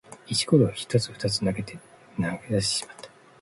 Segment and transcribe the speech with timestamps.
[0.27, 1.77] 石ころを一つ二つと投げ出し
[2.47, 3.11] てしまった。